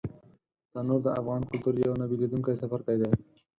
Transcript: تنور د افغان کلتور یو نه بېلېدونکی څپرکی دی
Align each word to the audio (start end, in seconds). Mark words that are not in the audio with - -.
تنور 0.73 0.99
د 1.05 1.07
افغان 1.19 1.41
کلتور 1.51 1.75
یو 1.85 1.93
نه 1.99 2.05
بېلېدونکی 2.09 2.53
څپرکی 2.59 2.95
دی 3.01 3.09